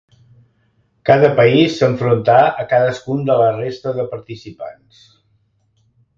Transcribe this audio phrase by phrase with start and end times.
[1.09, 5.07] Cada país s'enfrontà a cadascun de la resta de participants.